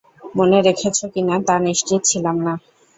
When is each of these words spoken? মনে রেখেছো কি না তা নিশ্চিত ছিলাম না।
মনে 0.35 0.57
রেখেছো 0.61 1.05
কি 1.13 1.21
না 1.27 1.35
তা 1.47 1.55
নিশ্চিত 1.67 2.01
ছিলাম 2.09 2.37
না। 2.45 2.53